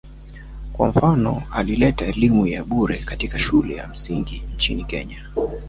[0.73, 5.27] Kwa mfano, aliileta elimu ya bure katika shule za msingi nchini Kenya